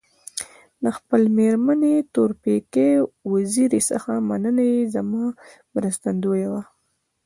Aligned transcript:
د 0.83 0.85
خپلي 0.97 1.27
مېرمني 1.39 1.95
تورپیکۍ 2.13 2.91
وزيري 3.31 3.81
څخه 3.89 4.11
مننه 4.29 4.63
چي 4.71 4.79
زما 4.95 5.23
مرستندويه 5.75 6.47
وه. 6.53 6.63